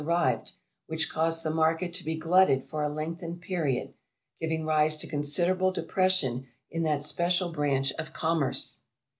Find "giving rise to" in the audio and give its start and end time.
4.39-5.05